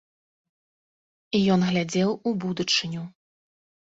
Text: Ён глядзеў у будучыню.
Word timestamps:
Ён 1.57 1.65
глядзеў 1.69 2.09
у 2.29 2.33
будучыню. 2.45 3.03